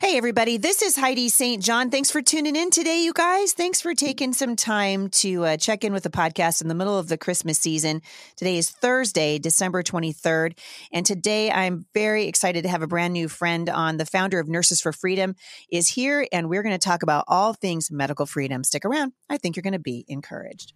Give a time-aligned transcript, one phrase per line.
[0.00, 0.58] Hey, everybody.
[0.58, 1.60] This is Heidi St.
[1.60, 1.90] John.
[1.90, 3.52] Thanks for tuning in today, you guys.
[3.52, 6.96] Thanks for taking some time to uh, check in with the podcast in the middle
[6.96, 8.00] of the Christmas season.
[8.36, 10.56] Today is Thursday, December 23rd.
[10.92, 13.96] And today I'm very excited to have a brand new friend on.
[13.96, 15.34] The founder of Nurses for Freedom
[15.68, 18.62] is here, and we're going to talk about all things medical freedom.
[18.62, 19.14] Stick around.
[19.28, 20.74] I think you're going to be encouraged.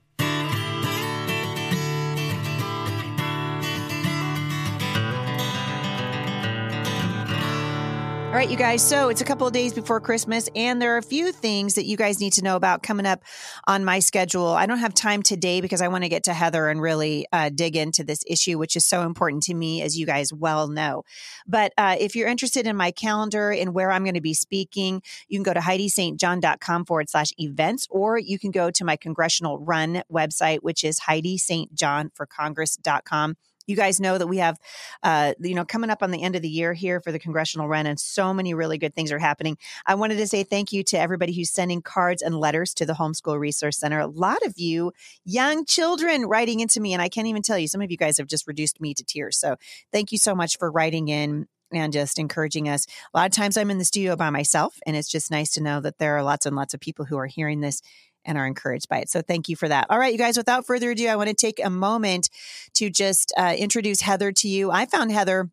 [8.33, 8.83] All right, you guys.
[8.83, 11.85] So it's a couple of days before Christmas, and there are a few things that
[11.85, 13.23] you guys need to know about coming up
[13.67, 14.47] on my schedule.
[14.47, 17.51] I don't have time today because I want to get to Heather and really uh,
[17.51, 21.05] dig into this issue, which is so important to me, as you guys well know.
[21.47, 25.03] But uh, if you're interested in my calendar and where I'm going to be speaking,
[25.29, 29.59] you can go to HeidiSt.John.com forward slash events, or you can go to my congressional
[29.59, 33.37] run website, which is HeidiSt.JohnForCongress.com
[33.73, 34.59] you guys know that we have,
[35.03, 37.67] uh, you know, coming up on the end of the year here for the congressional
[37.67, 39.57] run, and so many really good things are happening.
[39.87, 42.93] I wanted to say thank you to everybody who's sending cards and letters to the
[42.93, 43.99] Homeschool Resource Center.
[43.99, 44.93] A lot of you
[45.25, 48.19] young children writing into me, and I can't even tell you, some of you guys
[48.19, 49.39] have just reduced me to tears.
[49.39, 49.57] So
[49.91, 52.87] thank you so much for writing in and just encouraging us.
[53.15, 55.63] A lot of times I'm in the studio by myself, and it's just nice to
[55.63, 57.81] know that there are lots and lots of people who are hearing this
[58.25, 59.11] and are encouraged by it.
[59.11, 59.87] So thank you for that.
[59.91, 62.31] All right, you guys, without further ado, I want to take a moment
[62.75, 64.71] to just uh, introduce Heather to you.
[64.71, 65.51] I found Heather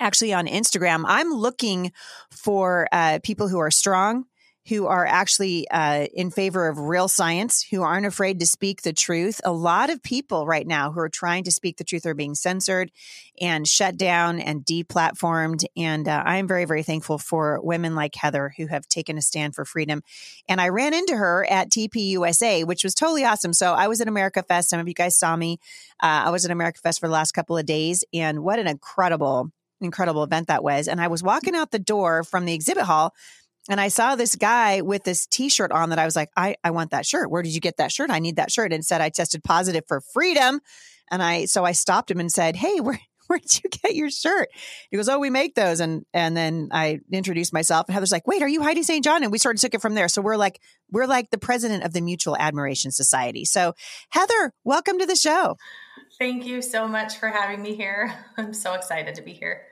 [0.00, 1.04] actually on Instagram.
[1.06, 1.92] I'm looking
[2.30, 4.26] for uh, people who are strong
[4.68, 8.92] who are actually uh, in favor of real science, who aren't afraid to speak the
[8.92, 9.40] truth.
[9.44, 12.34] A lot of people right now who are trying to speak the truth are being
[12.34, 12.90] censored
[13.40, 15.64] and shut down and deplatformed.
[15.76, 19.22] And uh, I am very, very thankful for women like Heather who have taken a
[19.22, 20.02] stand for freedom.
[20.48, 23.54] And I ran into her at TPUSA, which was totally awesome.
[23.54, 24.68] So I was at America Fest.
[24.68, 25.60] Some of you guys saw me.
[26.02, 28.04] Uh, I was at America Fest for the last couple of days.
[28.12, 30.88] And what an incredible, incredible event that was.
[30.88, 33.14] And I was walking out the door from the exhibit hall
[33.68, 36.70] and I saw this guy with this t-shirt on that I was like, I, I
[36.70, 37.30] want that shirt.
[37.30, 38.10] Where did you get that shirt?
[38.10, 38.72] I need that shirt.
[38.72, 40.60] And said I tested positive for freedom.
[41.10, 44.10] And I so I stopped him and said, Hey, where where did you get your
[44.10, 44.48] shirt?
[44.90, 45.80] He goes, Oh, we make those.
[45.80, 49.04] And and then I introduced myself and Heather's like, Wait, are you Heidi St.
[49.04, 49.22] John?
[49.22, 50.08] And we sort of took it from there.
[50.08, 53.44] So we're like, we're like the president of the Mutual Admiration Society.
[53.44, 53.74] So
[54.10, 55.56] Heather, welcome to the show.
[56.18, 58.14] Thank you so much for having me here.
[58.38, 59.67] I'm so excited to be here.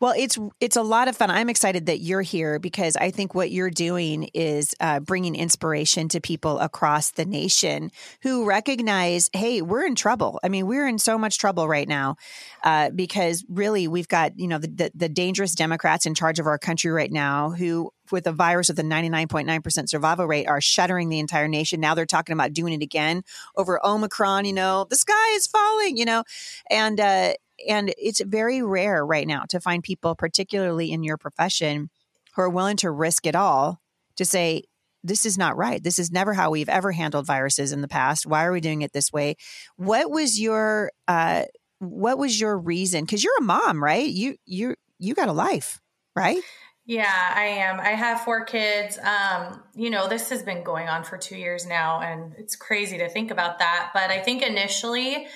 [0.00, 1.30] Well, it's it's a lot of fun.
[1.30, 6.08] I'm excited that you're here because I think what you're doing is uh, bringing inspiration
[6.10, 7.90] to people across the nation
[8.22, 10.40] who recognize, hey, we're in trouble.
[10.42, 12.16] I mean, we're in so much trouble right now
[12.64, 16.46] uh, because really we've got you know the, the, the dangerous Democrats in charge of
[16.46, 21.08] our country right now who with a virus with a 99.9% survival rate are shuttering
[21.08, 21.80] the entire nation.
[21.80, 23.22] Now they're talking about doing it again
[23.56, 26.24] over Omicron, you know, the sky is falling, you know,
[26.70, 27.34] and, uh,
[27.68, 31.90] and it's very rare right now to find people, particularly in your profession,
[32.34, 33.80] who are willing to risk it all
[34.16, 34.64] to say,
[35.02, 35.82] this is not right.
[35.82, 38.26] This is never how we've ever handled viruses in the past.
[38.26, 39.36] Why are we doing it this way?
[39.76, 41.44] What was your uh,
[41.78, 43.04] what was your reason?
[43.04, 44.08] Because you're a mom, right?
[44.08, 45.80] You you you got a life,
[46.14, 46.42] right?
[46.86, 47.80] Yeah, I am.
[47.80, 48.98] I have four kids.
[48.98, 52.98] Um, you know, this has been going on for two years now, and it's crazy
[52.98, 53.90] to think about that.
[53.92, 55.26] But I think initially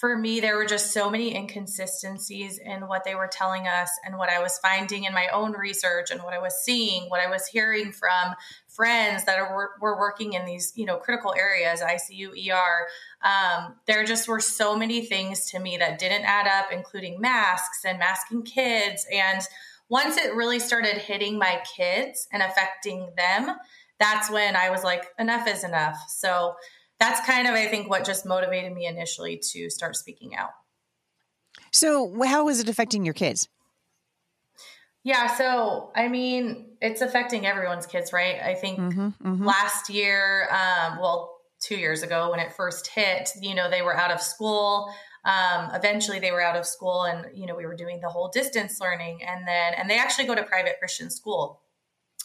[0.00, 4.16] for me, there were just so many inconsistencies in what they were telling us and
[4.16, 7.28] what I was finding in my own research and what I was seeing, what I
[7.28, 8.34] was hearing from
[8.66, 12.88] friends that are, were working in these, you know, critical areas, ICU, ER.
[13.22, 17.84] Um, there just were so many things to me that didn't add up, including masks
[17.84, 19.06] and masking kids.
[19.12, 19.42] And
[19.90, 23.54] once it really started hitting my kids and affecting them,
[23.98, 25.98] that's when I was like, enough is enough.
[26.08, 26.54] So,
[27.00, 30.50] that's kind of, I think, what just motivated me initially to start speaking out.
[31.72, 33.48] So, how is it affecting your kids?
[35.02, 38.36] Yeah, so I mean, it's affecting everyone's kids, right?
[38.40, 39.46] I think mm-hmm, mm-hmm.
[39.46, 43.96] last year, um, well, two years ago when it first hit, you know, they were
[43.96, 44.92] out of school.
[45.24, 48.28] Um, eventually, they were out of school, and you know, we were doing the whole
[48.28, 51.60] distance learning, and then and they actually go to private Christian school.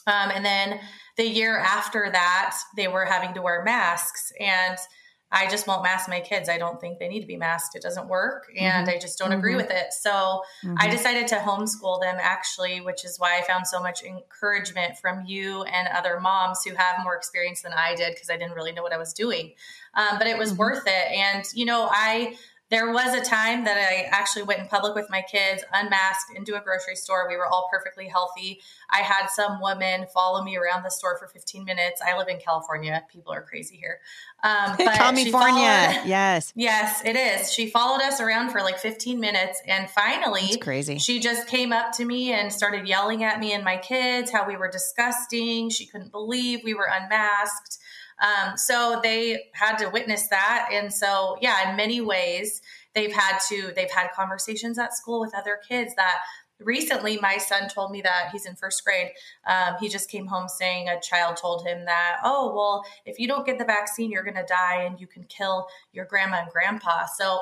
[0.08, 0.80] Um, and then
[1.18, 4.32] the year after that, they were having to wear masks.
[4.40, 4.78] And
[5.32, 6.48] I just won't mask my kids.
[6.50, 7.76] I don't think they need to be masked.
[7.76, 8.46] It doesn't work.
[8.58, 8.96] And mm-hmm.
[8.96, 9.40] I just don't mm-hmm.
[9.40, 9.92] agree with it.
[9.92, 10.12] So
[10.64, 10.76] mm-hmm.
[10.78, 15.26] I decided to homeschool them actually, which is why I found so much encouragement from
[15.26, 18.72] you and other moms who have more experience than I did because I didn't really
[18.72, 19.54] know what I was doing.
[19.96, 20.60] Um, but it was mm-hmm.
[20.60, 21.12] worth it.
[21.12, 22.38] And, you know, I,
[22.76, 26.58] there was a time that I actually went in public with my kids, unmasked into
[26.58, 27.26] a grocery store.
[27.30, 28.60] We were all perfectly healthy.
[28.90, 32.02] I had some woman follow me around the store for 15 minutes.
[32.06, 33.02] I live in California.
[33.10, 34.00] People are crazy here.
[34.44, 37.54] Um, but California, followed, yes, yes, it is.
[37.54, 40.98] She followed us around for like 15 minutes, and finally, That's crazy.
[40.98, 44.46] She just came up to me and started yelling at me and my kids how
[44.46, 45.70] we were disgusting.
[45.70, 47.80] She couldn't believe we were unmasked.
[48.22, 50.70] Um, so they had to witness that.
[50.72, 52.62] And so, yeah, in many ways,
[52.94, 56.20] they've had to, they've had conversations at school with other kids that
[56.60, 59.12] recently my son told me that he's in first grade
[59.48, 63.28] um, he just came home saying a child told him that oh well if you
[63.28, 66.50] don't get the vaccine you're going to die and you can kill your grandma and
[66.50, 67.40] grandpa so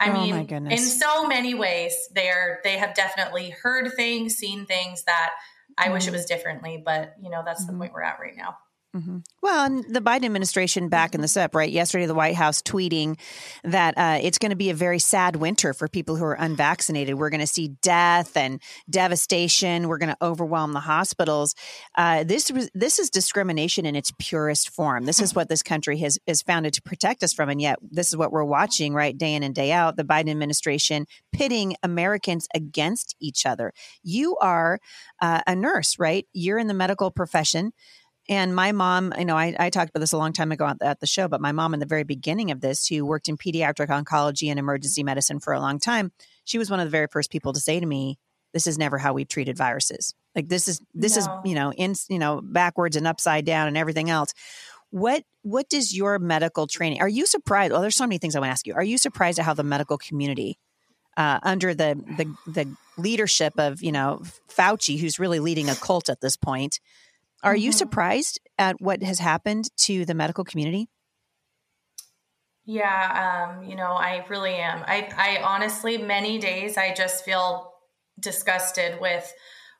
[0.00, 5.04] i oh mean in so many ways they're they have definitely heard things seen things
[5.04, 5.34] that
[5.78, 5.92] i mm-hmm.
[5.92, 6.16] wish it mm-hmm.
[6.16, 7.72] was differently but you know that's mm-hmm.
[7.74, 8.58] the point we're at right now
[8.96, 9.18] Mm-hmm.
[9.42, 11.70] Well, and the Biden administration backing this up, right?
[11.70, 13.18] Yesterday, the White House tweeting
[13.62, 17.16] that uh, it's going to be a very sad winter for people who are unvaccinated.
[17.16, 19.88] We're going to see death and devastation.
[19.88, 21.54] We're going to overwhelm the hospitals.
[21.94, 25.04] Uh, this this is discrimination in its purest form.
[25.04, 28.08] This is what this country has is founded to protect us from, and yet this
[28.08, 29.96] is what we're watching, right, day in and day out.
[29.96, 33.74] The Biden administration pitting Americans against each other.
[34.02, 34.78] You are
[35.20, 36.26] uh, a nurse, right?
[36.32, 37.72] You're in the medical profession.
[38.28, 40.98] And my mom, you know, I, I, talked about this a long time ago at
[40.98, 43.88] the show, but my mom in the very beginning of this, who worked in pediatric
[43.88, 46.10] oncology and emergency medicine for a long time,
[46.44, 48.18] she was one of the very first people to say to me,
[48.52, 50.12] "This is never how we've treated viruses.
[50.34, 51.20] Like this is this no.
[51.20, 54.32] is you know in you know backwards and upside down and everything else."
[54.90, 57.00] What what does your medical training?
[57.00, 57.72] Are you surprised?
[57.72, 58.74] Well, there's so many things I want to ask you.
[58.74, 60.58] Are you surprised at how the medical community,
[61.16, 66.08] uh, under the the the leadership of you know Fauci, who's really leading a cult
[66.08, 66.80] at this point?
[67.46, 67.62] Are mm-hmm.
[67.62, 70.88] you surprised at what has happened to the medical community?
[72.64, 74.82] Yeah, um, you know, I really am.
[74.84, 77.72] I, I honestly, many days, I just feel
[78.18, 79.32] disgusted with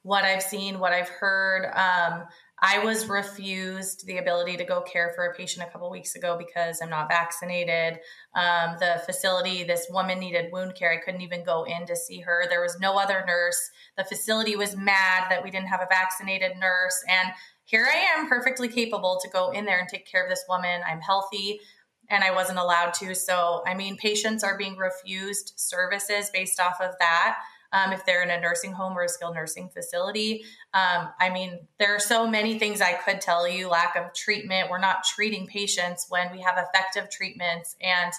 [0.02, 1.66] what I've seen, what I've heard.
[1.74, 2.26] Um,
[2.62, 6.38] I was refused the ability to go care for a patient a couple weeks ago
[6.38, 7.98] because I'm not vaccinated.
[8.34, 10.92] Um, the facility, this woman needed wound care.
[10.92, 12.46] I couldn't even go in to see her.
[12.48, 13.58] There was no other nurse.
[13.98, 16.96] The facility was mad that we didn't have a vaccinated nurse.
[17.08, 17.32] And
[17.66, 20.80] here I am, perfectly capable to go in there and take care of this woman.
[20.86, 21.60] I'm healthy
[22.08, 23.14] and I wasn't allowed to.
[23.14, 27.38] So, I mean, patients are being refused services based off of that
[27.72, 30.44] um, if they're in a nursing home or a skilled nursing facility.
[30.72, 34.70] Um, I mean, there are so many things I could tell you lack of treatment.
[34.70, 37.74] We're not treating patients when we have effective treatments.
[37.82, 38.12] And,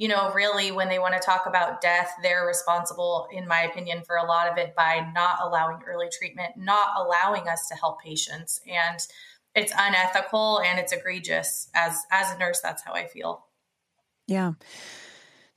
[0.00, 4.00] you know, really, when they want to talk about death, they're responsible, in my opinion,
[4.06, 8.00] for a lot of it by not allowing early treatment, not allowing us to help
[8.00, 8.62] patients.
[8.66, 8.98] And
[9.54, 11.68] it's unethical and it's egregious.
[11.74, 13.44] As as a nurse, that's how I feel.
[14.26, 14.52] Yeah.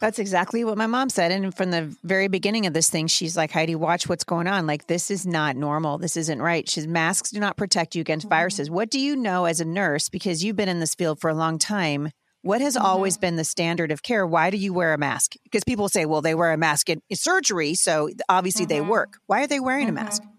[0.02, 1.32] That's exactly what my mom said.
[1.32, 4.68] And from the very beginning of this thing, she's like, Heidi, watch what's going on.
[4.68, 6.00] Like, this is not normal.
[6.00, 6.70] This isn't right.
[6.70, 8.36] She's masks do not protect you against mm-hmm.
[8.36, 8.70] viruses.
[8.70, 10.10] What do you know as a nurse?
[10.10, 12.12] Because you've been in this field for a long time.
[12.44, 12.86] What has mm-hmm.
[12.86, 14.28] always been the standard of care?
[14.28, 15.36] Why do you wear a mask?
[15.44, 17.74] Because people say, well, they wear a mask in, surgery.
[17.74, 18.70] So obviously mm-hmm.
[18.70, 19.18] they work.
[19.26, 20.22] Why are they wearing a mask?
[20.22, 20.32] Mm-hmm.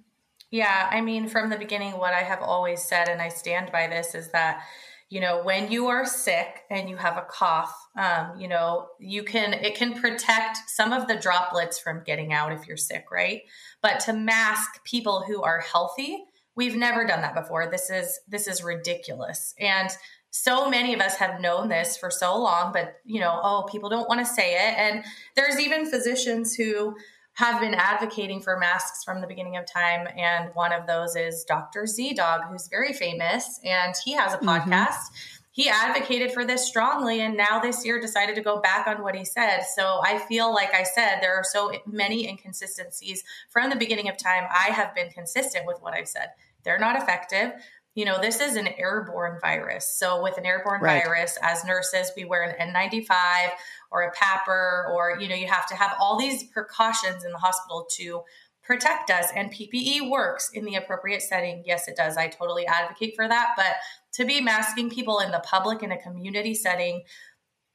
[0.50, 0.88] Yeah.
[0.90, 4.14] I mean, from the beginning, what I have always said, and I stand by this,
[4.14, 4.62] is that
[5.10, 9.22] you know when you are sick and you have a cough um, you know you
[9.22, 13.42] can it can protect some of the droplets from getting out if you're sick right
[13.82, 16.24] but to mask people who are healthy
[16.56, 19.90] we've never done that before this is this is ridiculous and
[20.36, 23.88] so many of us have known this for so long but you know oh people
[23.88, 25.04] don't want to say it and
[25.36, 26.94] there's even physicians who
[27.34, 30.06] have been advocating for masks from the beginning of time.
[30.16, 31.82] And one of those is Dr.
[31.82, 34.49] ZDogg, who's very famous, and he has a mm-hmm.
[34.49, 34.70] podcast.
[34.70, 35.40] Mm-hmm.
[35.50, 39.14] He advocated for this strongly, and now this year decided to go back on what
[39.14, 39.62] he said.
[39.62, 43.23] So I feel like I said, there are so many inconsistencies.
[43.50, 46.30] From the beginning of time, I have been consistent with what I've said.
[46.64, 47.52] They're not effective
[47.94, 49.86] you know, this is an airborne virus.
[49.86, 51.04] So, with an airborne right.
[51.04, 53.50] virus, as nurses, we wear an N95
[53.90, 57.38] or a PAPR, or, you know, you have to have all these precautions in the
[57.38, 58.22] hospital to
[58.64, 59.26] protect us.
[59.36, 61.62] And PPE works in the appropriate setting.
[61.64, 62.16] Yes, it does.
[62.16, 63.50] I totally advocate for that.
[63.56, 63.76] But
[64.14, 67.02] to be masking people in the public in a community setting,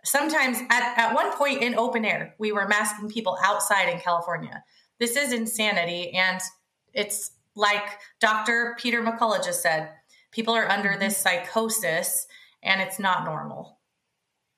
[0.03, 4.63] sometimes at, at one point in open air, we were masking people outside in California.
[4.99, 6.11] This is insanity.
[6.11, 6.41] And
[6.93, 8.75] it's like Dr.
[8.79, 9.91] Peter McCullough just said
[10.31, 11.38] people are under this mm-hmm.
[11.43, 12.27] psychosis
[12.63, 13.79] and it's not normal.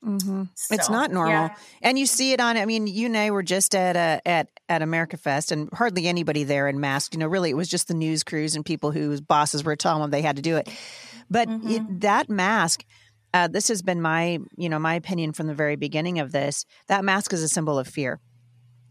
[0.04, 0.44] Mm-hmm.
[0.56, 1.56] So, it's not normal, yeah.
[1.84, 2.58] and you see it on.
[2.58, 6.08] I mean, you and I were just at a, at at America Fest, and hardly
[6.08, 7.14] anybody there in masks.
[7.14, 10.02] You know, really, it was just the news crews and people whose bosses were telling
[10.02, 10.68] them they had to do it.
[11.30, 11.70] But mm-hmm.
[11.70, 12.84] it, that mask,
[13.32, 16.66] uh, this has been my, you know, my opinion from the very beginning of this.
[16.88, 18.20] That mask is a symbol of fear.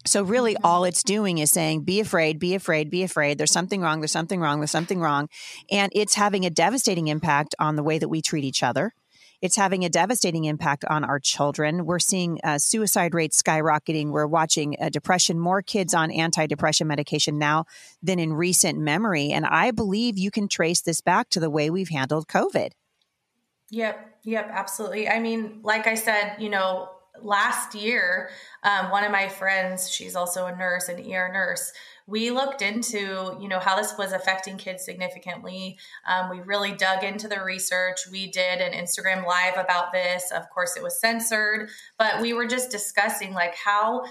[0.07, 0.67] So really mm-hmm.
[0.67, 3.39] all it's doing is saying be afraid, be afraid, be afraid.
[3.39, 5.29] There's something wrong, there's something wrong, there's something wrong.
[5.71, 8.95] And it's having a devastating impact on the way that we treat each other.
[9.43, 11.87] It's having a devastating impact on our children.
[11.87, 14.11] We're seeing uh, suicide rates skyrocketing.
[14.11, 17.65] We're watching uh, depression, more kids on antidepressant medication now
[18.03, 19.31] than in recent memory.
[19.31, 22.73] And I believe you can trace this back to the way we've handled COVID.
[23.71, 25.09] Yep, yep, absolutely.
[25.09, 26.91] I mean, like I said, you know,
[27.23, 28.31] last year,
[28.63, 31.73] um, one of my friends, she's also a nurse, an ER nurse,
[32.07, 35.79] we looked into you know how this was affecting kids significantly.
[36.09, 38.01] Um, we really dug into the research.
[38.11, 40.33] We did an instagram live about this.
[40.33, 44.05] Of course it was censored but we were just discussing like how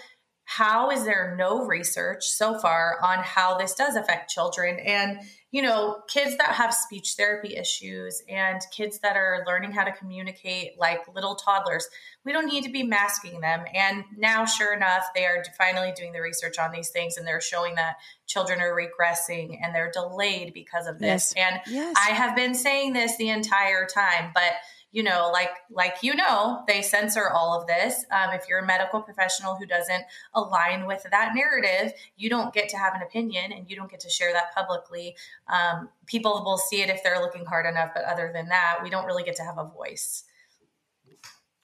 [0.49, 5.19] how is there no research so far on how this does affect children and
[5.51, 9.91] you know kids that have speech therapy issues and kids that are learning how to
[9.91, 11.87] communicate like little toddlers
[12.25, 16.13] we don't need to be masking them and now sure enough they are finally doing
[16.13, 20.51] the research on these things and they're showing that children are regressing and they're delayed
[20.51, 21.45] because of this yes.
[21.51, 21.95] and yes.
[21.95, 24.53] i have been saying this the entire time but
[24.91, 28.05] you know, like like you know, they censor all of this.
[28.11, 30.03] Um, if you're a medical professional who doesn't
[30.33, 33.99] align with that narrative, you don't get to have an opinion and you don't get
[34.01, 35.15] to share that publicly.
[35.47, 38.89] Um, people will see it if they're looking hard enough, but other than that, we
[38.89, 40.23] don't really get to have a voice.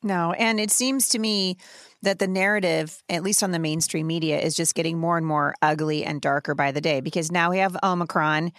[0.03, 1.57] No, and it seems to me
[2.05, 5.53] that the narrative, at least on the mainstream media, is just getting more and more
[5.61, 8.51] ugly and darker by the day because now we have Omicron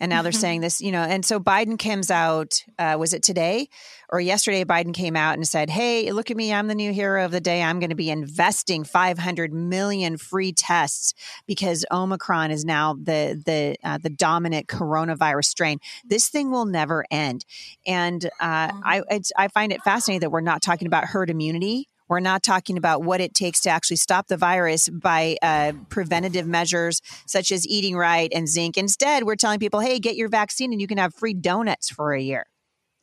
[0.00, 0.40] and now they're mm-hmm.
[0.40, 3.68] saying this, you know, and so Biden comes out, uh, was it today
[4.08, 4.64] or yesterday?
[4.64, 6.52] Biden came out and said, Hey, look at me.
[6.52, 7.62] I'm the new hero of the day.
[7.62, 11.14] I'm going to be investing 500 million free tests
[11.46, 15.78] because Omicron is now the, the, uh, the dominant coronavirus strain.
[16.04, 17.44] This thing will never end.
[17.86, 18.80] And uh, mm-hmm.
[18.84, 22.78] I, I find it fascinating that we're not talking about herd immunity we're not talking
[22.78, 27.66] about what it takes to actually stop the virus by uh, preventative measures such as
[27.66, 28.78] eating right and zinc.
[28.78, 32.14] Instead, we're telling people, hey, get your vaccine and you can have free donuts for
[32.14, 32.46] a year.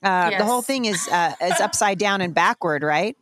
[0.02, 0.40] Uh, yes.
[0.40, 3.18] The whole thing is uh, is upside down and backward, right?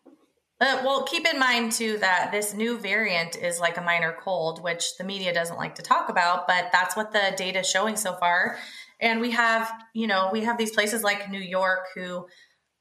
[0.61, 4.61] Uh, well, keep in mind too that this new variant is like a minor cold,
[4.61, 7.95] which the media doesn't like to talk about, but that's what the data is showing
[7.95, 8.59] so far.
[9.01, 12.27] And we have, you know, we have these places like New York who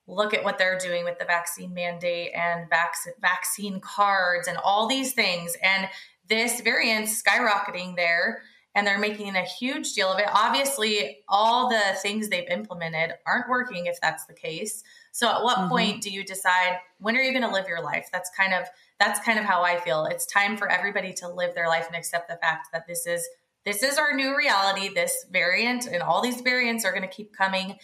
[0.08, 4.88] look at what they're doing with the vaccine mandate and vac- vaccine cards and all
[4.88, 5.56] these things.
[5.62, 5.88] And
[6.28, 8.42] this variant skyrocketing there
[8.74, 10.26] and they're making a huge deal of it.
[10.32, 14.82] Obviously, all the things they've implemented aren't working if that's the case.
[15.10, 15.68] So at what mm-hmm.
[15.68, 18.08] point do you decide when are you going to live your life?
[18.12, 18.66] That's kind of
[19.00, 20.04] that's kind of how I feel.
[20.06, 23.26] It's time for everybody to live their life and accept the fact that this is
[23.64, 24.88] this is our new reality.
[24.94, 27.76] This variant and all these variants are going to keep coming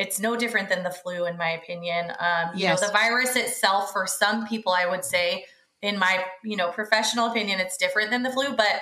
[0.00, 2.10] it's no different than the flu, in my opinion.
[2.18, 2.80] Um, you yes.
[2.80, 5.44] know, the virus itself, for some people, I would say,
[5.82, 8.80] in my you know professional opinion, it's different than the flu, but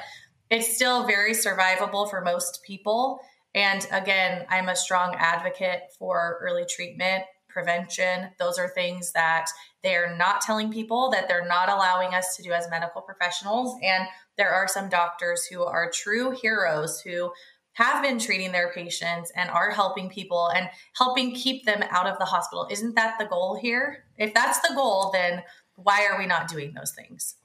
[0.48, 3.18] it's still very survivable for most people.
[3.52, 8.30] And again, I'm a strong advocate for early treatment, prevention.
[8.38, 9.46] Those are things that
[9.82, 13.76] they're not telling people that they're not allowing us to do as medical professionals.
[13.82, 14.06] And
[14.36, 17.32] there are some doctors who are true heroes who
[17.78, 22.18] have been treating their patients and are helping people and helping keep them out of
[22.18, 22.66] the hospital.
[22.68, 24.04] Isn't that the goal here?
[24.16, 25.44] If that's the goal, then
[25.76, 27.36] why are we not doing those things?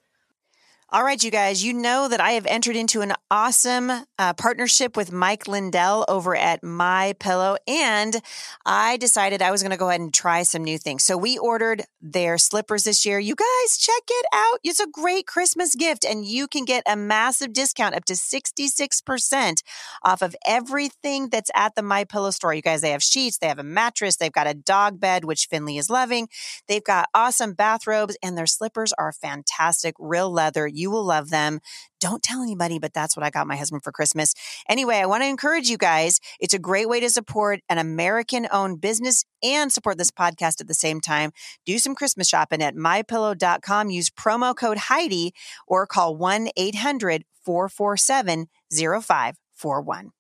[0.94, 4.96] All right, you guys, you know that I have entered into an awesome uh, partnership
[4.96, 8.22] with Mike Lindell over at My Pillow, and
[8.64, 11.04] I decided I was going to go ahead and try some new things.
[11.04, 13.18] So we ordered their slippers this year.
[13.18, 14.60] You guys, check it out.
[14.64, 19.64] It's a great Christmas gift, and you can get a massive discount up to 66%
[20.04, 22.54] off of everything that's at the My Pillow store.
[22.54, 25.48] You guys, they have sheets, they have a mattress, they've got a dog bed, which
[25.48, 26.30] Finley is loving.
[26.68, 30.68] They've got awesome bathrobes, and their slippers are fantastic, real leather.
[30.68, 31.60] You will love them.
[32.00, 34.34] Don't tell anybody, but that's what I got my husband for Christmas.
[34.68, 36.20] Anyway, I want to encourage you guys.
[36.40, 40.68] It's a great way to support an American owned business and support this podcast at
[40.68, 41.32] the same time.
[41.66, 43.90] Do some Christmas shopping at mypillow.com.
[43.90, 45.34] Use promo code Heidi
[45.68, 50.12] or call 1 800 447 0541.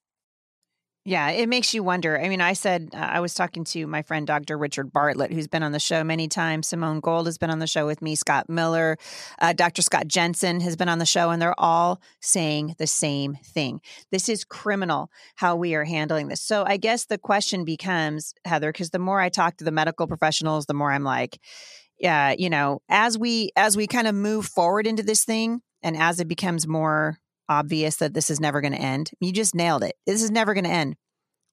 [1.05, 2.17] Yeah, it makes you wonder.
[2.17, 4.57] I mean, I said, uh, I was talking to my friend Dr.
[4.57, 6.67] Richard Bartlett, who's been on the show many times.
[6.67, 8.15] Simone Gold has been on the show with me.
[8.15, 8.97] Scott Miller,
[9.39, 9.81] uh, Dr.
[9.81, 13.81] Scott Jensen has been on the show, and they're all saying the same thing.
[14.11, 16.41] This is criminal how we are handling this.
[16.41, 20.07] So I guess the question becomes, Heather, because the more I talk to the medical
[20.07, 21.37] professionals, the more I'm like,
[21.99, 25.97] yeah, you know, as we as we kind of move forward into this thing, and
[25.97, 27.19] as it becomes more
[27.49, 29.11] obvious that this is never going to end.
[29.19, 29.95] You just nailed it.
[30.05, 30.95] This is never going to end.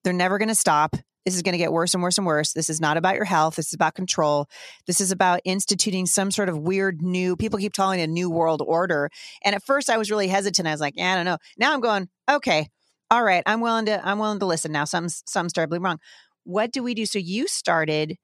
[0.03, 0.95] They're never going to stop.
[1.25, 2.53] this is going to get worse and worse and worse.
[2.53, 3.55] This is not about your health.
[3.55, 4.47] This is about control.
[4.87, 8.29] This is about instituting some sort of weird new, people keep calling it a new
[8.29, 9.09] world order.
[9.43, 10.67] And at first I was really hesitant.
[10.67, 11.37] I was like, yeah, I don't know.
[11.57, 12.67] Now I'm going, okay,
[13.11, 14.85] all right, I'm willing to, I'm willing to listen now.
[14.85, 15.99] Some, some started wrong.
[16.43, 17.05] What do we do?
[17.05, 18.17] So you started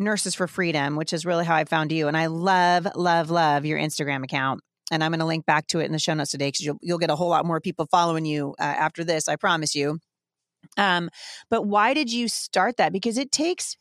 [0.00, 2.08] Nurses for Freedom, which is really how I found you.
[2.08, 4.60] And I love, love, love your Instagram account.
[4.90, 6.78] And I'm going to link back to it in the show notes today because you'll,
[6.80, 9.28] you'll get a whole lot more people following you uh, after this.
[9.28, 9.98] I promise you.
[10.76, 11.10] Um,
[11.48, 12.92] but why did you start that?
[12.92, 13.76] Because it takes,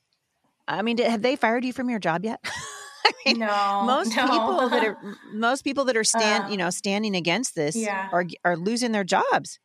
[0.67, 2.39] I mean, have they fired you from your job yet?
[3.05, 4.27] I mean, no, most no.
[4.27, 4.97] people that are
[5.33, 8.09] most people that are stand, uh, you know, standing against this yeah.
[8.11, 9.59] are are losing their jobs.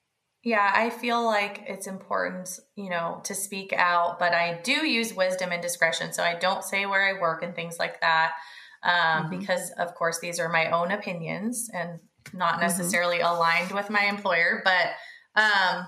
[0.44, 5.14] Yeah, I feel like it's important, you know, to speak out, but I do use
[5.14, 6.12] wisdom and discretion.
[6.12, 8.32] So I don't say where I work and things like that,
[8.84, 9.38] um, mm-hmm.
[9.38, 11.98] because of course these are my own opinions and
[12.32, 12.62] not mm-hmm.
[12.62, 13.34] necessarily mm-hmm.
[13.34, 14.62] aligned with my employer.
[14.64, 14.92] But
[15.40, 15.86] um,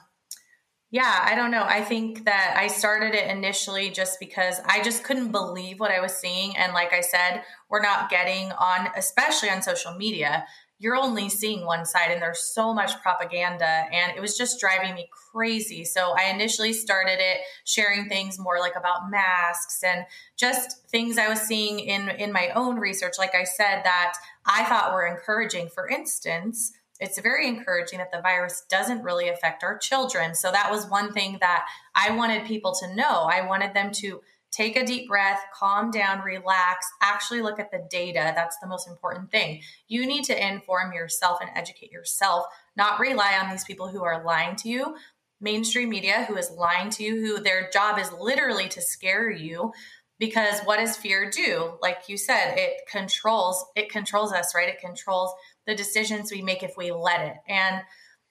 [0.90, 1.64] yeah, I don't know.
[1.64, 6.00] I think that I started it initially just because I just couldn't believe what I
[6.00, 6.56] was seeing.
[6.56, 10.46] And like I said, we're not getting on, especially on social media,
[10.78, 13.64] you're only seeing one side and there's so much propaganda.
[13.66, 15.84] And it was just driving me crazy.
[15.84, 20.04] So I initially started it sharing things more like about masks and
[20.36, 24.14] just things I was seeing in, in my own research, like I said, that
[24.44, 25.68] I thought were encouraging.
[25.68, 30.34] For instance, it's very encouraging that the virus doesn't really affect our children.
[30.34, 33.22] So that was one thing that I wanted people to know.
[33.30, 34.20] I wanted them to
[34.56, 38.32] take a deep breath, calm down, relax, actually look at the data.
[38.34, 39.60] That's the most important thing.
[39.88, 42.46] You need to inform yourself and educate yourself,
[42.76, 44.96] not rely on these people who are lying to you.
[45.40, 49.72] Mainstream media who is lying to you, who their job is literally to scare you
[50.18, 54.80] because what does fear do like you said it controls it controls us right it
[54.80, 55.30] controls
[55.66, 57.36] the decisions we make if we let it.
[57.48, 57.82] And,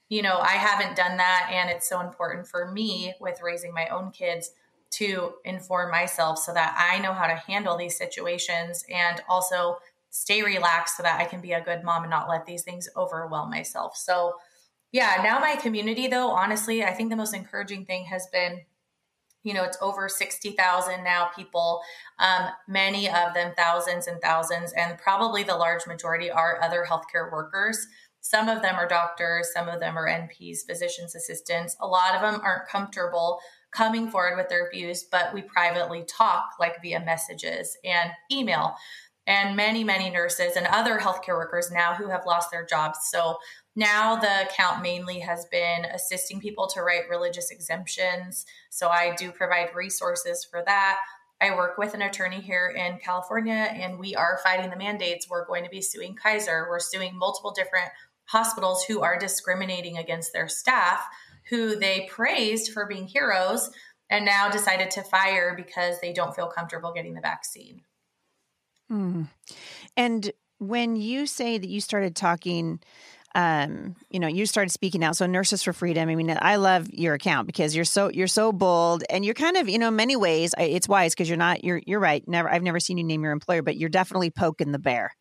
[0.09, 1.49] you know, I haven't done that.
[1.51, 4.51] And it's so important for me with raising my own kids
[4.97, 9.77] to inform myself so that I know how to handle these situations and also
[10.09, 12.87] stay relaxed so that I can be a good mom and not let these things
[12.95, 13.97] overwhelm myself.
[13.97, 14.35] So,
[14.91, 18.61] yeah, now my community, though, honestly, I think the most encouraging thing has been
[19.45, 21.81] you know it's over 60,000 now people.
[22.19, 27.31] Um, many of them thousands and thousands and probably the large majority are other healthcare
[27.31, 27.87] workers.
[28.21, 31.77] Some of them are doctors some of them are nps physicians assistants.
[31.79, 33.39] A lot of them aren't comfortable
[33.75, 38.75] coming forward with their views but we privately talk like via messages and email
[39.27, 43.37] and many many nurses and other healthcare workers now who have lost their jobs so
[43.75, 48.45] now the account mainly has been assisting people to write religious exemptions.
[48.69, 50.99] So I do provide resources for that.
[51.41, 55.29] I work with an attorney here in California and we are fighting the mandates.
[55.29, 56.67] We're going to be suing Kaiser.
[56.69, 57.89] We're suing multiple different
[58.27, 61.05] hospitals who are discriminating against their staff,
[61.49, 63.69] who they praised for being heroes
[64.09, 67.81] and now decided to fire because they don't feel comfortable getting the vaccine.
[68.89, 69.23] Hmm.
[69.97, 72.79] And when you say that you started talking
[73.35, 75.17] um, you know, you started speaking out.
[75.17, 76.07] So Nurses for Freedom.
[76.07, 79.57] I mean, I love your account because you're so you're so bold and you're kind
[79.57, 82.25] of, you know, in many ways it's wise because you're not you're you're right.
[82.29, 85.11] Never I've never seen you name your employer, but you're definitely poking the bear,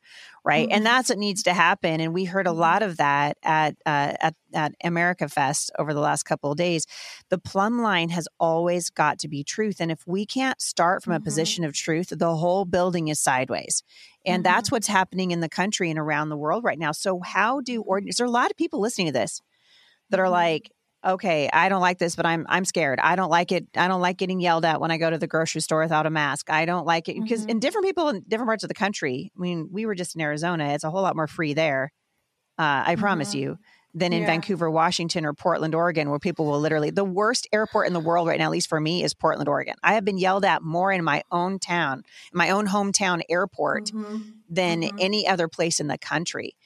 [0.45, 0.69] right?
[0.69, 0.77] Mm-hmm.
[0.77, 2.01] And that's what needs to happen.
[2.01, 2.61] And we heard a mm-hmm.
[2.61, 6.87] lot of that at uh, at at America Fest over the last couple of days.
[7.31, 11.13] The plumb line has always got to be truth, and if we can't start from
[11.13, 11.23] mm-hmm.
[11.23, 13.83] a position of truth, the whole building is sideways.
[14.27, 14.53] And mm-hmm.
[14.53, 16.93] that's what's happening in the country and around the world right now.
[16.93, 17.89] So, how do mm-hmm.
[17.89, 18.13] ordinary?
[18.17, 19.41] There are a lot of people listening to this
[20.11, 20.33] that are mm-hmm.
[20.33, 20.71] like,
[21.05, 22.99] okay, I don't like this, but I'm I'm scared.
[23.01, 23.67] I don't like it.
[23.77, 26.11] I don't like getting yelled at when I go to the grocery store without a
[26.11, 26.51] mask.
[26.51, 27.51] I don't like it because mm-hmm.
[27.51, 29.33] in different people in different parts of the country.
[29.37, 30.73] I mean, we were just in Arizona.
[30.75, 31.93] It's a whole lot more free there.
[32.59, 33.01] Uh, I mm-hmm.
[33.01, 33.59] promise you.
[33.97, 34.27] Than in yeah.
[34.27, 38.27] Vancouver, Washington, or Portland, Oregon, where people will literally the worst airport in the world
[38.27, 39.77] right now, at least for me, is Portland, Oregon.
[39.85, 44.23] I have been yelled at more in my own town, my own hometown airport, mm-hmm.
[44.51, 44.97] than mm-hmm.
[44.99, 46.57] any other place in the country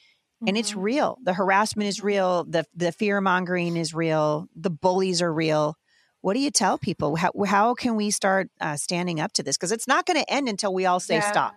[0.47, 0.81] and it's mm-hmm.
[0.81, 1.17] real.
[1.23, 2.43] The harassment is real.
[2.45, 4.47] The the fear mongering is real.
[4.55, 5.75] The bullies are real.
[6.21, 7.15] What do you tell people?
[7.15, 9.57] How how can we start uh, standing up to this?
[9.57, 11.31] Because it's not going to end until we all say yeah.
[11.31, 11.55] stop.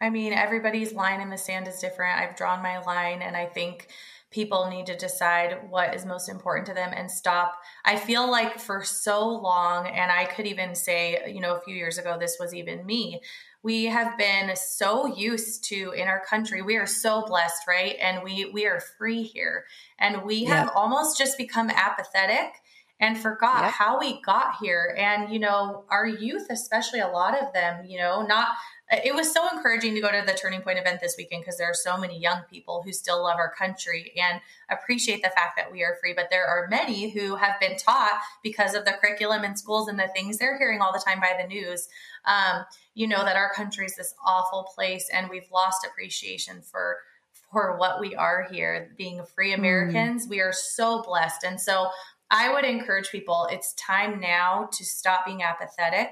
[0.00, 2.20] I mean, everybody's line in the sand is different.
[2.20, 3.88] I've drawn my line, and I think
[4.30, 7.58] people need to decide what is most important to them and stop.
[7.84, 11.74] I feel like for so long, and I could even say, you know, a few
[11.74, 13.20] years ago, this was even me
[13.62, 16.62] we have been so used to in our country.
[16.62, 17.96] We are so blessed right?
[18.00, 19.64] And we we are free here.
[19.98, 22.52] And we have almost just become apathetic
[23.00, 23.72] and forgot yep.
[23.72, 24.94] how we got here.
[24.96, 28.48] And you know our youth especially a lot of them you know not
[28.90, 31.68] it was so encouraging to go to the Turning Point event this weekend because there
[31.70, 35.70] are so many young people who still love our country and appreciate the fact that
[35.70, 36.14] we are free.
[36.14, 39.98] But there are many who have been taught because of the curriculum in schools and
[39.98, 41.88] the things they're hearing all the time by the news.
[42.24, 46.96] Um, you know that our country is this awful place, and we've lost appreciation for
[47.52, 49.58] for what we are here, being free mm.
[49.58, 50.26] Americans.
[50.26, 50.30] Mm.
[50.30, 51.88] We are so blessed, and so
[52.30, 53.48] I would encourage people.
[53.50, 56.08] It's time now to stop being apathetic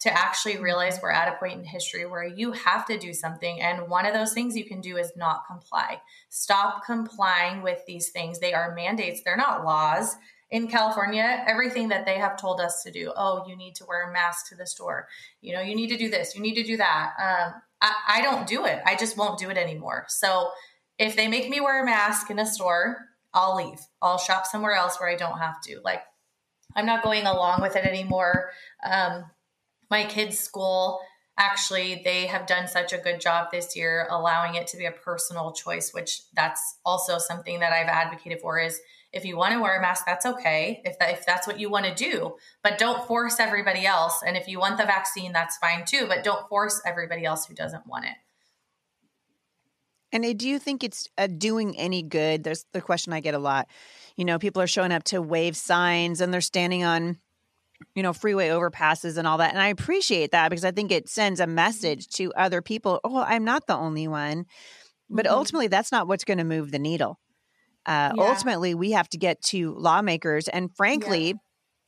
[0.00, 3.60] to actually realize we're at a point in history where you have to do something.
[3.60, 6.00] And one of those things you can do is not comply.
[6.28, 8.38] Stop complying with these things.
[8.38, 10.14] They are mandates, they're not laws.
[10.50, 14.08] In California, everything that they have told us to do, oh, you need to wear
[14.08, 15.06] a mask to the store.
[15.42, 17.12] You know, you need to do this, you need to do that.
[17.18, 18.80] Um, I, I don't do it.
[18.86, 20.06] I just won't do it anymore.
[20.08, 20.50] So
[20.98, 22.98] if they make me wear a mask in a store,
[23.34, 23.78] I'll leave.
[24.00, 25.80] I'll shop somewhere else where I don't have to.
[25.84, 26.02] Like,
[26.74, 28.50] I'm not going along with it anymore.
[28.84, 29.24] Um,
[29.90, 31.00] my kids' school
[31.36, 34.90] actually they have done such a good job this year allowing it to be a
[34.90, 38.80] personal choice which that's also something that i've advocated for is
[39.12, 41.70] if you want to wear a mask that's okay if, that, if that's what you
[41.70, 45.56] want to do but don't force everybody else and if you want the vaccine that's
[45.58, 48.16] fine too but don't force everybody else who doesn't want it.
[50.10, 52.42] And do you think it's uh, doing any good?
[52.42, 53.68] There's the question i get a lot.
[54.16, 57.18] You know people are showing up to wave signs and they're standing on
[57.94, 59.52] you know, freeway overpasses and all that.
[59.52, 63.18] And I appreciate that because I think it sends a message to other people oh,
[63.18, 64.46] I'm not the only one.
[65.10, 65.34] But mm-hmm.
[65.34, 67.18] ultimately, that's not what's going to move the needle.
[67.86, 68.22] Uh, yeah.
[68.22, 70.48] Ultimately, we have to get to lawmakers.
[70.48, 71.34] And frankly,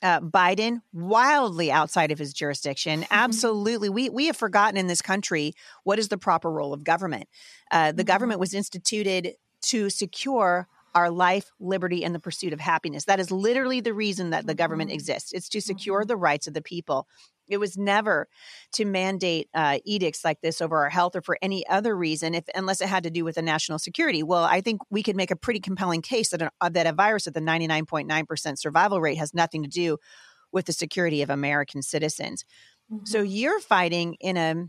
[0.03, 0.17] yeah.
[0.17, 3.03] uh, Biden, wildly outside of his jurisdiction.
[3.03, 3.09] Mm-hmm.
[3.15, 3.91] Absolutely.
[3.91, 5.53] We, we have forgotten in this country
[5.85, 7.29] what is the proper role of government.
[7.71, 8.07] Uh, the mm-hmm.
[8.07, 13.05] government was instituted to secure our life, liberty, and the pursuit of happiness.
[13.05, 14.97] That is literally the reason that the government mm-hmm.
[14.97, 15.33] exists.
[15.33, 16.09] It's to secure mm-hmm.
[16.09, 17.07] the rights of the people.
[17.49, 18.29] It was never
[18.75, 22.45] to mandate uh, edicts like this over our health or for any other reason, if
[22.55, 24.23] unless it had to do with the national security.
[24.23, 26.93] Well, I think we could make a pretty compelling case that a, uh, that a
[26.93, 29.99] virus at the ninety nine point nine percent survival rate has nothing to do
[30.53, 32.45] with the security of American citizens.
[32.93, 33.07] Mm-hmm.
[33.07, 34.67] So you're fighting in a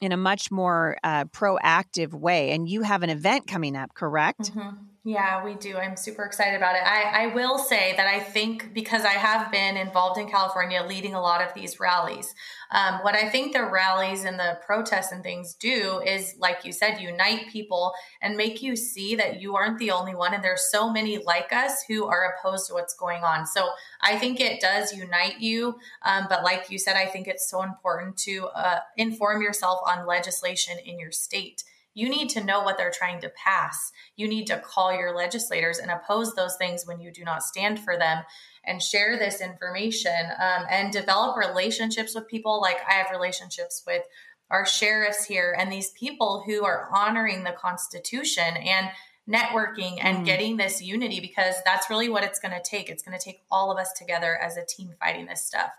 [0.00, 4.52] in a much more uh, proactive way, and you have an event coming up, correct?
[4.52, 4.76] Mm-hmm.
[5.08, 5.76] Yeah, we do.
[5.76, 6.82] I'm super excited about it.
[6.84, 11.14] I, I will say that I think because I have been involved in California leading
[11.14, 12.34] a lot of these rallies,
[12.72, 16.72] um, what I think the rallies and the protests and things do is, like you
[16.72, 20.34] said, unite people and make you see that you aren't the only one.
[20.34, 23.46] And there's so many like us who are opposed to what's going on.
[23.46, 23.68] So
[24.02, 25.76] I think it does unite you.
[26.04, 30.04] Um, but like you said, I think it's so important to uh, inform yourself on
[30.04, 31.62] legislation in your state
[31.96, 33.90] you need to know what they're trying to pass.
[34.16, 37.80] You need to call your legislators and oppose those things when you do not stand
[37.80, 38.22] for them
[38.64, 42.60] and share this information um, and develop relationships with people.
[42.60, 44.02] Like I have relationships with
[44.50, 48.90] our sheriffs here and these people who are honoring the Constitution and
[49.28, 50.24] networking and mm.
[50.24, 52.88] getting this unity because that's really what it's going to take.
[52.88, 55.70] It's going to take all of us together as a team fighting this stuff.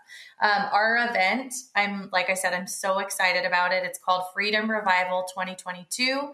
[0.42, 3.84] Um, our event, I'm like I said, I'm so excited about it.
[3.84, 6.32] It's called Freedom Revival 2022.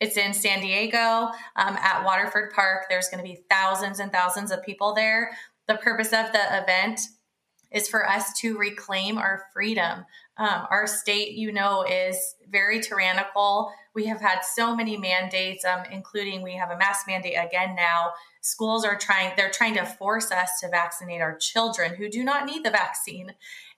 [0.00, 2.86] It's in San Diego um, at Waterfront Park.
[2.88, 5.30] There's going to be thousands and thousands of people there.
[5.68, 7.00] The purpose of the event
[7.70, 10.04] is for us to reclaim our freedom.
[10.36, 13.72] Um, our state, you know, is very tyrannical.
[13.94, 18.12] We have had so many mandates, um, including we have a mask mandate again now.
[18.40, 22.46] Schools are trying, they're trying to force us to vaccinate our children who do not
[22.46, 23.32] need the vaccine.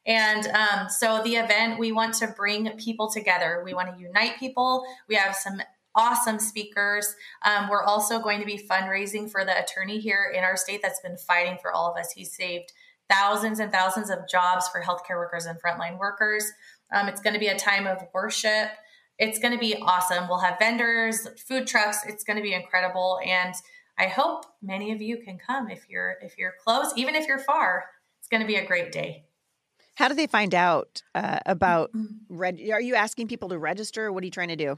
[0.07, 3.63] And um, so the event, we want to bring people together.
[3.65, 4.85] We want to unite people.
[5.09, 5.61] We have some
[5.95, 7.15] awesome speakers.
[7.45, 11.01] Um, we're also going to be fundraising for the attorney here in our state that's
[11.01, 12.13] been fighting for all of us.
[12.13, 12.73] He saved
[13.09, 16.51] thousands and thousands of jobs for healthcare workers and frontline workers.
[16.93, 18.71] Um, it's going to be a time of worship.
[19.19, 20.29] It's going to be awesome.
[20.29, 21.99] We'll have vendors, food trucks.
[22.07, 23.55] It's going to be incredible, and
[23.99, 27.39] I hope many of you can come if you're if you're close, even if you're
[27.39, 27.85] far.
[28.19, 29.25] It's going to be a great day.
[29.97, 31.91] How do they find out uh, about?
[32.29, 34.13] Reg- are you asking people to register?
[34.13, 34.77] What are you trying to do?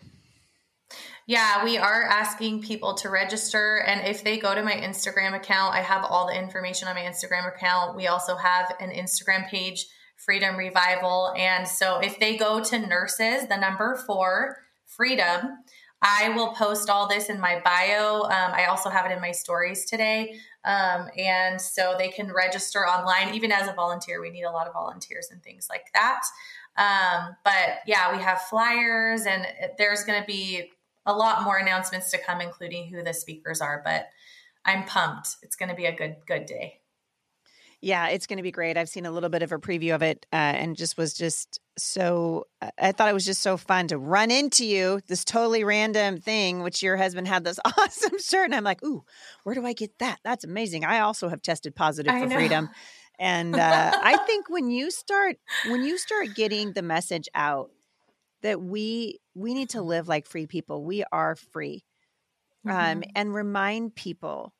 [1.26, 3.82] Yeah, we are asking people to register.
[3.86, 7.02] And if they go to my Instagram account, I have all the information on my
[7.02, 7.96] Instagram account.
[7.96, 11.32] We also have an Instagram page, Freedom Revival.
[11.36, 15.58] And so if they go to nurses, the number four, Freedom,
[16.00, 18.22] I will post all this in my bio.
[18.22, 20.38] Um, I also have it in my stories today.
[20.64, 24.20] Um, and so they can register online, even as a volunteer.
[24.20, 26.20] We need a lot of volunteers and things like that.
[26.76, 29.46] Um, but yeah, we have flyers, and
[29.78, 30.70] there's going to be
[31.06, 33.80] a lot more announcements to come, including who the speakers are.
[33.84, 34.08] But
[34.64, 35.36] I'm pumped.
[35.42, 36.80] It's going to be a good good day.
[37.82, 38.76] Yeah, it's going to be great.
[38.76, 41.60] I've seen a little bit of a preview of it uh, and just was just
[41.76, 42.46] so,
[42.80, 46.62] I thought it was just so fun to run into you, this totally random thing,
[46.62, 48.46] which your husband had this awesome shirt.
[48.46, 49.04] And I'm like, ooh,
[49.44, 50.20] where do I get that?
[50.24, 50.84] That's amazing.
[50.84, 52.70] I also have tested positive for freedom.
[53.18, 55.36] And uh, I think when you start,
[55.66, 57.70] when you start getting the message out
[58.42, 61.84] that we, we need to live like free people, we are free.
[62.66, 62.96] Um, mm-hmm.
[62.98, 64.52] Um, and remind people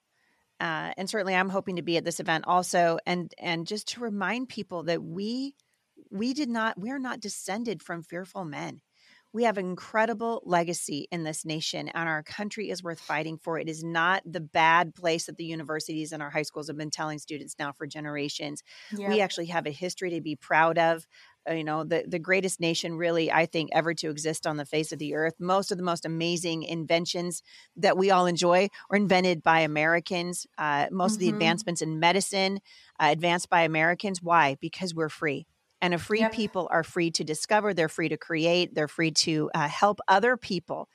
[0.60, 4.00] uh, and certainly I'm hoping to be at this event also, and and just to
[4.00, 5.54] remind people that we
[6.10, 8.80] we did not we are not descended from fearful men.
[9.32, 13.58] We have an incredible legacy in this nation, and our country is worth fighting for.
[13.58, 16.90] It is not the bad place that the universities and our high schools have been
[16.90, 18.62] telling students now for generations.
[18.96, 19.10] Yeah.
[19.10, 21.06] We actually have a history to be proud of.
[21.48, 24.64] Uh, you know the the greatest nation really i think ever to exist on the
[24.64, 27.42] face of the earth most of the most amazing inventions
[27.76, 31.14] that we all enjoy were invented by americans uh, most mm-hmm.
[31.14, 31.34] of the mm-hmm.
[31.34, 32.58] advancements in medicine
[33.00, 35.46] uh, advanced by americans why because we're free
[35.80, 36.32] and a free yep.
[36.32, 40.36] people are free to discover they're free to create they're free to uh, help other
[40.36, 40.88] people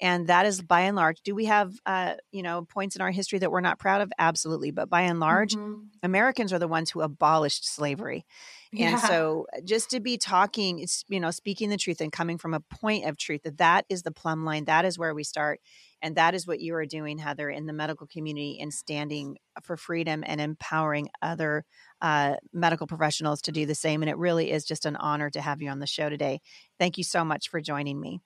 [0.00, 3.10] and that is by and large do we have uh, you know points in our
[3.10, 5.82] history that we're not proud of absolutely but by and large mm-hmm.
[6.02, 8.24] americans are the ones who abolished slavery
[8.72, 8.90] yeah.
[8.90, 12.38] and so uh, just to be talking it's you know speaking the truth and coming
[12.38, 15.24] from a point of truth that that is the plumb line that is where we
[15.24, 15.60] start
[16.00, 19.76] and that is what you are doing heather in the medical community and standing for
[19.76, 21.64] freedom and empowering other
[22.00, 25.40] uh, medical professionals to do the same and it really is just an honor to
[25.40, 26.40] have you on the show today
[26.78, 28.20] thank you so much for joining me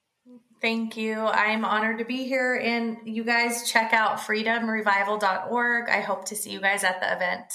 [0.63, 1.19] Thank you.
[1.19, 2.55] I'm honored to be here.
[2.55, 5.89] And you guys check out freedomrevival.org.
[5.89, 7.53] I hope to see you guys at the event.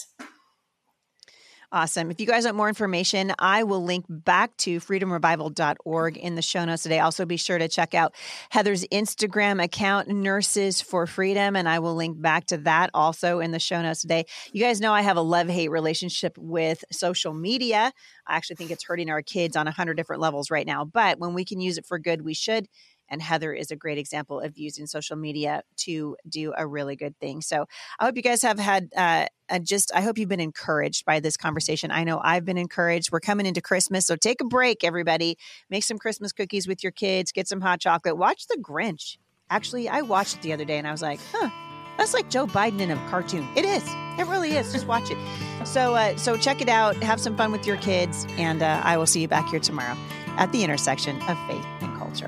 [1.70, 2.12] Awesome.
[2.12, 6.64] If you guys want more information, I will link back to freedomrevival.org in the show
[6.64, 7.00] notes today.
[7.00, 8.16] Also, be sure to check out
[8.50, 13.52] Heather's Instagram account, Nurses for Freedom, and I will link back to that also in
[13.52, 14.26] the show notes today.
[14.54, 17.92] You guys know I have a love hate relationship with social media.
[18.26, 21.20] I actually think it's hurting our kids on a hundred different levels right now, but
[21.20, 22.70] when we can use it for good, we should.
[23.10, 27.18] And Heather is a great example of using social media to do a really good
[27.20, 27.42] thing.
[27.42, 27.66] So
[28.00, 29.28] I hope you guys have had uh,
[29.64, 31.92] just, I hope you've been encouraged by this conversation.
[31.92, 33.12] I know I've been encouraged.
[33.12, 34.06] We're coming into Christmas.
[34.06, 35.38] So take a break, everybody.
[35.70, 39.18] Make some Christmas cookies with your kids, get some hot chocolate, watch The Grinch.
[39.50, 41.50] Actually, I watched it the other day and I was like, huh,
[41.98, 43.48] that's like Joe Biden in a cartoon.
[43.56, 43.84] It is.
[44.20, 44.72] It really is.
[44.74, 45.18] Just watch it.
[45.66, 46.96] So, uh, so check it out.
[46.98, 49.96] Have some fun with your kids, and uh, I will see you back here tomorrow
[50.38, 52.28] at the intersection of faith and culture.